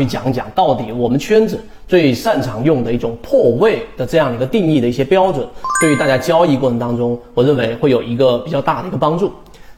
[0.00, 5.46] 去讲讲到底我们圈子最擅长用的一种破位的这样一个定义的一些标准，
[5.80, 9.30] 对于大家交易过程当中，我认为会有一个比较大的一个帮助。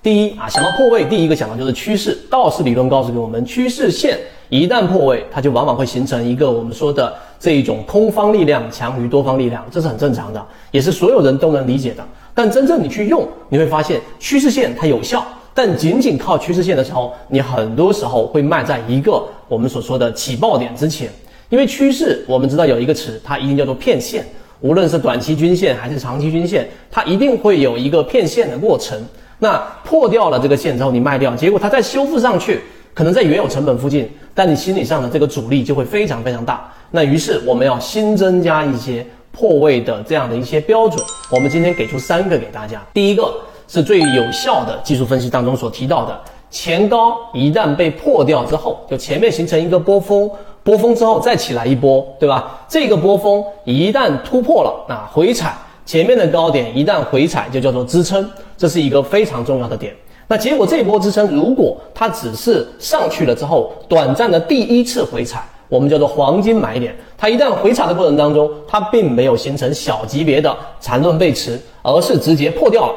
[0.03, 2.16] 第一啊，想到破位，第一个想到就是趋势。
[2.30, 12.04] 道氏理论告诉给我们，趋势线一旦破位，它就往往会形成一个我们说的这一种空方力量强于多方力量，这是很正常的，也是所有人都能理解的。
[12.34, 15.25] 但真正你去用，你会发现趋势线它有效，
[15.55, 21.11] 但仅仅靠趋势线的时候，你很多时候会卖在一个我们所说的起爆点之前，
[21.48, 24.26] 因为趋势我们知道有一个词，它一定叫做骗线，
[24.61, 28.99] 无论是短期均线还是长期均线，它一定会有一个骗线的过程。
[29.39, 32.61] 那破掉了这个线之后，你卖掉，结果它再修复上去，
[32.95, 36.73] 可能在原有成本附近，但你心理上的这个阻力就会非常非常大。
[36.92, 41.05] 那于是我们要新增加一些破位的这样的一些标准。
[41.31, 42.81] 我们今天给出三个给大家。
[42.95, 43.34] 第一个
[43.72, 50.31] 是最有效的技术分析当中所提到的，前高一旦被破掉之后，就前面形成一个波峰，
[50.62, 52.61] 波峰之后再起来一波，对吧？
[52.69, 55.56] 这个波峰一旦突破了，那回踩。
[55.87, 59.95] 前面的高点一旦回踩，就叫做支撑，这是一个非常重要的点。
[60.28, 66.95] 那结果这波支撑，如果它只是上去了之后短暂的第一次回踩，我们叫做黄金买点。
[67.17, 72.95] 它一旦回踩的过程当中，它并没有形成小级别的缠论背驰，而是直接破掉了。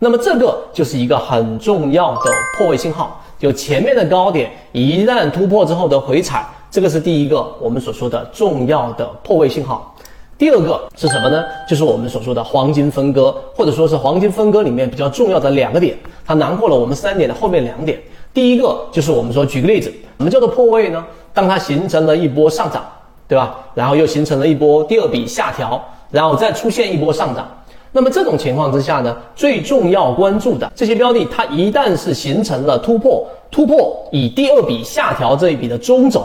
[0.00, 9.94] 那么这个就是一个很重要的破位信号，就前面的高点一旦突破之后的回踩，这个是第一个我们所说的重要的破位信号。
[10.36, 11.44] 第二个是什么呢？
[11.68, 18.00] 就是我们所说的黄金分割，或者说是黄金分割里面比较重要的两个点，它囊括了我们三点的后面两点。
[18.32, 21.04] 第一个就是我们说，举个例子，什么叫做破位呢？
[21.34, 22.86] 当它形成了一波上涨，
[23.26, 23.56] 对吧？
[23.74, 27.48] 然后又形成了一波第二笔下调，然后再出现一波上涨。
[27.92, 36.24] 那么这种情况之下呢，最重要关注的这些标的，它一旦是形成了突破，突破以第二笔下调这一笔的中轴。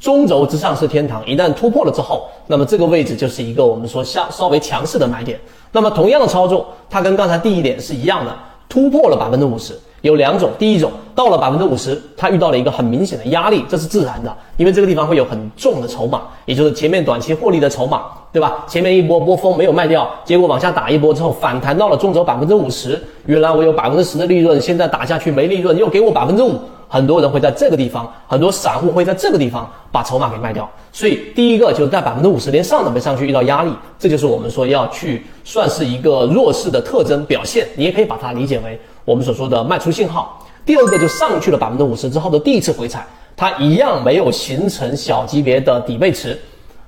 [0.00, 5.38] 中轴之上是天堂，一旦突破了之后，那么这个位置就是一个我们说下稍微强势的买点。
[5.70, 8.36] 那么同样的操作，它跟刚才第一点是一样的，
[8.68, 18.64] 突破了百分之五十，有两种，第一种到了百分之五十，它遇到了一个很明显的压力，这是自然的，因为这个地方会有很重的筹码，也就是前面短期获利的筹码，对吧？
[18.66, 26.58] 前面一波波峰没有卖掉，结果往下打一波之后反弹到了中轴百分之五十，原来我有百分之十的利润，现在打下去没利润，又给我百分之五。
[26.88, 40.46] 很多人会在这个地方，很多散户会在这个地方把筹码给卖掉，所以第一个就是在百分之五十连上都没上去，遇到压力，这就是我们说要去算是一个弱势的特征表现，你也可以把它理解为我们所说的卖出信号。
[40.66, 46.38] 第二个就上去了百分之五十之后的第一次回踩，它一样没有形成小级别的底背驰，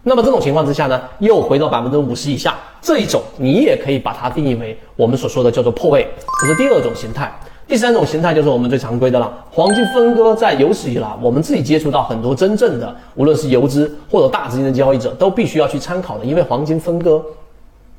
[0.07, 6.07] 那么这种情况之下呢，又回到百分之五十以下，这一种你也可以把它定义为我们所说的叫做破位，
[6.43, 7.33] 这是第二种形态。
[7.67, 17.23] 第三种形态就是我们最常规的了，黄金分割在有史以来，我们自己接触到很多真正的，无论是游资或者大资金的交易者，都必须要去参考的，因为黄金分割，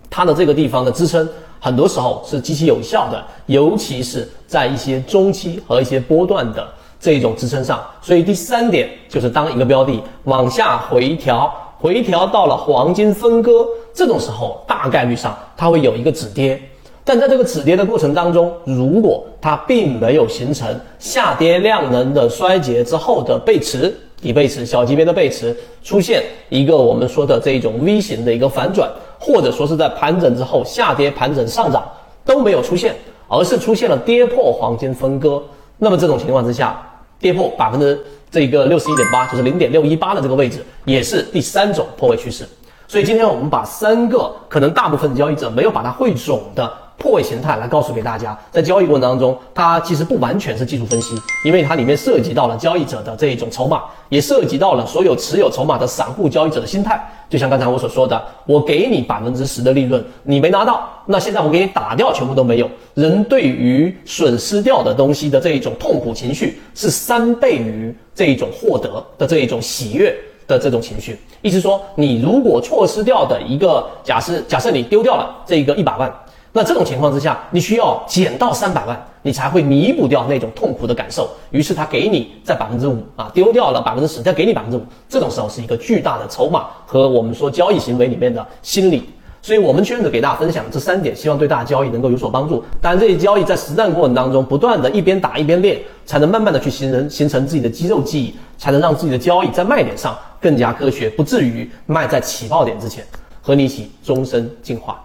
[0.07, 1.27] 它的这个地方的支撑，
[1.59, 6.67] 很多时候是极其有效的，尤其是在一些中期和一些波段的
[6.99, 7.83] 这一种支撑上。
[8.03, 16.59] 所以第三点就是当一个标的往下回调，回调到了黄金分割这种时候，大概率上它会有一个止跌。
[17.07, 31.83] 但在这个止跌的过程当中，如果它并没有形成下跌量能的衰竭之后的背驰、底背驰、小级别的背驰，出现一个我们说的这种 V 型的一个反转，或者说是在盘整之后下跌、盘整上涨
[32.25, 32.95] 都没有出现，
[33.27, 35.43] 而是出现了跌破黄金分割，
[35.77, 36.81] 那么这种情况之下，
[37.25, 37.99] 跌破百分之
[38.29, 42.47] 这个六十一点八，就是零点六一八的这个位置，也是第三种破位趋势。
[42.87, 46.71] 所以今天我们把三个可能大部分交易者没有把它汇总的。
[46.97, 57.03] 破位形态来告诉给大家，在交易过程当中，它其实不完全是技术分析，因为它里面涉及到了交易者的这一种筹码，也涉及到了所有持有筹码的散户交易者的心态。
[57.29, 62.69] 就像刚才我所说的，我给你百分之十的利润，你没拿到，那现在我给你打掉，全部都没有。
[62.93, 70.15] 人对于损失掉的东西的这一种痛苦情绪，是三倍于这一种获得的这一种喜悦
[70.47, 71.17] 的这种情绪。
[71.41, 76.13] 意思说，你如果错失掉的一个假设，假设你丢掉了这个一百万。
[76.57, 81.29] 那这种情况之下，你需要减到三百万，你才会弥补掉那种痛苦的感受。
[81.51, 84.81] 于是他给你在百分之五啊，丢掉了百分之十，再给你百分之五。
[85.09, 89.03] 这种时候是一个巨大的筹码和我们说交易行为里面的心理。
[89.41, 92.63] 所以，我们圈子给大家分享这三点，希望对大家交易能够有所帮助。
[92.79, 103.05] 当然，这些交易在实战过程当中，不断的一边打一边练，才能慢慢的去形成形成自己的肌肉记忆，才能让自己的交易在卖点上更加科学，不至于卖在起爆点之前。
[103.41, 105.04] 和你一起终身进化。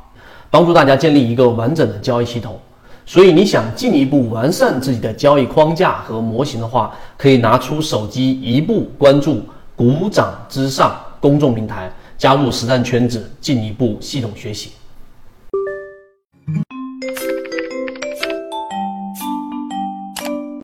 [0.51, 2.59] 帮助大家建立一个完整的交易系统，
[3.07, 9.41] 所以你想进一步完善自己的交易框架和模型的话，可以拿出手机一步关注。
[9.77, 14.73] 股掌之上公众平台，加入实战圈子，进一步系统学习。